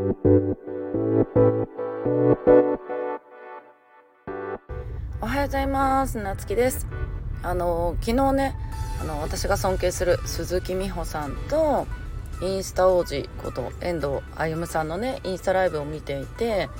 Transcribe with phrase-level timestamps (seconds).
[0.00, 0.02] お
[5.26, 6.16] はようございます。
[6.16, 6.86] なつきです。
[7.42, 8.56] あの昨日ね
[9.02, 11.86] あの私が尊敬する鈴木美穂さんと
[12.40, 16.70] インスタ王子こと遠藤歩さんのねインスタライブを見ていて、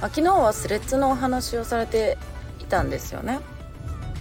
[0.00, 2.18] まあ、昨日はスレッズのお話をされて
[2.58, 3.38] いたんですよね。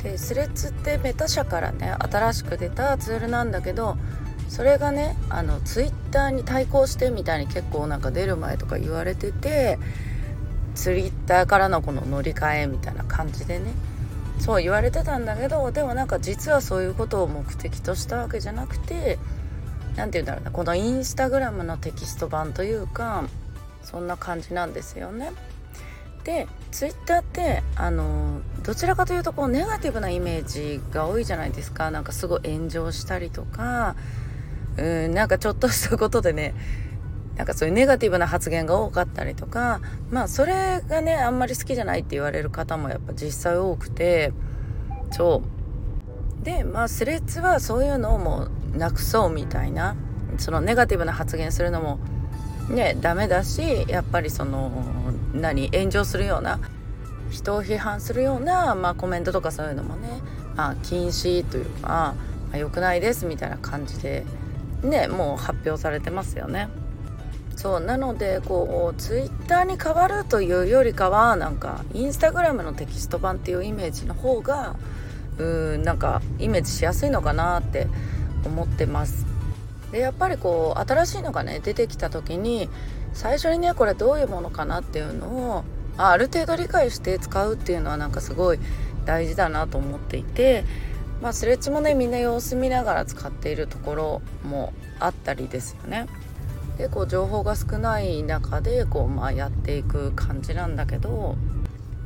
[0.04, 3.98] でスレッズってメタ社からね新しく出たツールなんだけど
[4.50, 9.80] それがねあのツイッターに対抗してみたいに結構なんか出る前とか言われてて
[10.76, 13.74] ツイッターからのこの乗り換えみたいな感じでね
[14.40, 19.18] そう言われてたんだけどでもなんか実はそういうことを目的としたわけじゃなくて
[19.96, 23.24] 何て言うんだろうなこのインスタグラムのテキスト版というか
[23.84, 25.32] そんな感じなんですよね。
[26.24, 33.96] でツイッターってあのどちらかというとこうネガティブなイメージが多いじゃないですかなんかすごい炎上したりとか
[34.78, 36.54] うんなんかちょっとしたことでね
[37.36, 44.32] なんかそういうネガティブな発言が多かったりとかまあそれがねあんまり好きじゃないって言われる方もやっぱ実際多くて
[45.12, 45.42] そ
[46.42, 46.44] う。
[46.46, 49.96] でまあスレッズはそういうのをもうなくそうみたいな
[50.38, 52.00] そのネガティブな発言するのも
[52.70, 54.72] ねダメだしやっぱりその
[55.34, 56.60] 何炎上するような
[57.32, 60.10] 人を批判するような、まあ、コメントとかそういうのもね、
[60.56, 62.16] まあ、禁止というか、ま
[62.54, 64.24] あ、良くないですみたいな感じで
[64.86, 66.70] ねもう発表されてますよね。
[67.56, 74.76] そうなのでこうツイッターに変わるというよりかはなんかインスタグラムのテキスト版っていうイメージの方が
[75.38, 77.88] うーんなんかイメージしやすいのかなって
[78.46, 79.26] 思ってます
[79.92, 82.70] でやっぱりこう新しいのがね出てきた時に
[83.14, 85.28] 最初にねこれどういうものかなっていうの
[85.58, 85.64] を
[85.98, 88.60] あある程度理解して使うっていうのはなんかすごい
[89.06, 90.66] 大事だなと思っていて
[91.22, 96.08] まあスレッチもねみんな様子見ながら使っているところもあったりですよね。
[96.78, 101.38] でこう情報が少ない中でこう、まあ、やっていく感じなんだけど、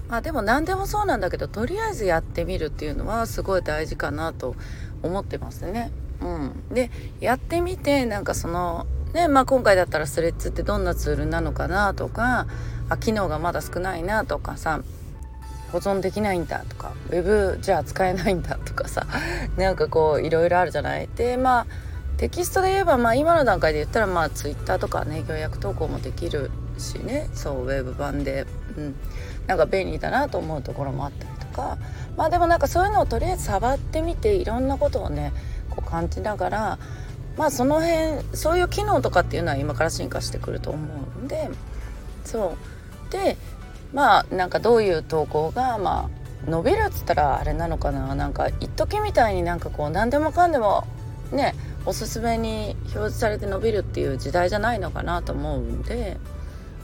[0.08, 4.56] まあ、でも何でもそうなんだけどとりあえずやってみるっていうのはすごい大事かなと
[5.02, 5.92] 思ってますね。
[6.22, 12.46] うん、でやってみてなんかそのねまあ、今回だったらスレッズってどんなツールなのかなとか
[12.90, 14.82] あ機能がまだ少ないなとかさ
[15.72, 19.06] 保存できないんだとかウェブじゃあ使えないんだとかさ
[19.58, 21.08] なんかこういろいろあるじゃない？
[21.16, 21.66] でまあ
[22.18, 27.30] テキストで言えば、まあ、今の段階で言ったら、まあ、ツイッターとかね予約投稿もできるしね。
[27.34, 28.46] そうウェブ版で、
[28.78, 28.96] うん、
[29.48, 31.78] なんか便利だなと思うところもあったりとか。
[32.18, 35.32] まあでもなんかそういうのをとりあえず触ってみていろんなことをね
[35.70, 36.80] こう感じながら
[37.38, 40.86] まあその辺そういう機能とかっていうのは今から進化してくると思
[41.22, 41.50] うんで
[42.26, 42.58] そ
[43.10, 43.12] う。
[43.14, 43.38] で
[43.94, 46.10] まあなんかどういう投稿がま
[46.46, 48.16] あ伸びるっつったらあれなのかな。
[48.16, 50.86] なんか一時みたいになんかこう何でもかんでも
[51.32, 51.56] ね
[51.86, 56.18] おすすめに表示されて伸びるっていう時代じゃないのかなと思うんで、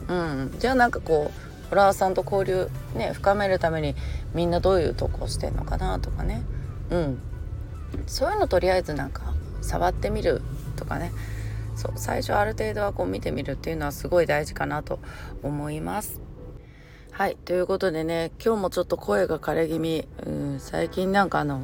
[0.08, 3.96] うん、じゃあなんかこうフォロワーさんと交流ね深めるために
[4.34, 6.44] みんなどういう投稿してんのかなとかね、
[6.90, 7.20] うん、
[8.08, 10.42] そういうのとりあえずなんか触ってみる
[10.76, 11.12] とかね。
[11.76, 15.00] そう最初ある程度はこう見てみるっていうのはすごい大事かなと
[15.44, 16.25] 思います。
[17.18, 21.64] はいということでね今日もちょっと声が枯れ気味、うん、最近なんかあの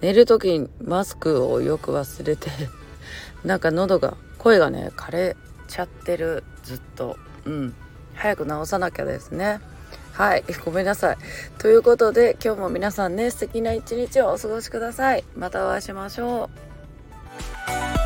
[0.00, 2.50] 寝る時にマスクをよく忘れて
[3.44, 5.36] なんか喉が声がね枯れ
[5.66, 6.44] ちゃってる。
[6.62, 7.16] ずっと。
[7.44, 7.74] うん。
[8.14, 9.60] 早く治さなきゃですね。
[10.12, 11.16] はいごめんなさい。
[11.58, 15.24] ということで今日も皆さんね素敵な一日をお過ごしください。
[15.34, 16.48] またお会いしましょ
[17.96, 17.99] う。